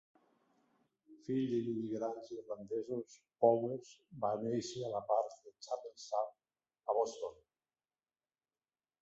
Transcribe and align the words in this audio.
Fill 1.25 1.43
d'immigrants 1.67 2.31
irlandesos, 2.35 3.17
Powers, 3.45 3.93
va 4.25 4.33
néixer 4.47 4.83
a 4.89 4.91
la 4.95 5.03
part 5.13 5.37
de 5.45 5.55
Charlestown, 5.69 6.35
a 6.91 6.99
Boston. 7.01 7.39